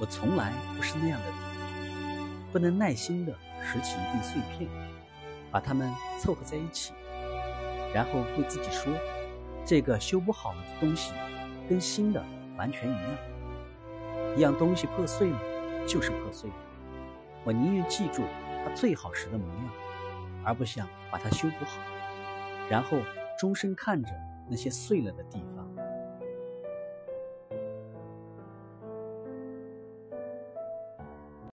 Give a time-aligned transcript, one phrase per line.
[0.00, 1.34] 我从来不是那样的人，
[2.52, 3.32] 不能耐心的
[3.62, 4.68] 拾起一地碎片，
[5.50, 6.92] 把它们凑合在一起，
[7.94, 8.92] 然后对自己说
[9.64, 11.12] ：“这个修不好的东西，
[11.68, 12.22] 跟新的
[12.56, 13.02] 完全一样。
[14.36, 15.38] 一样东西破碎了，
[15.86, 16.56] 就是破碎了。
[17.44, 18.24] 我宁愿记住
[18.64, 19.70] 它最好时的模样，
[20.44, 21.78] 而不想把它修补好，
[22.68, 22.98] 然后
[23.38, 24.10] 终身看着
[24.48, 25.64] 那些碎了的地方。”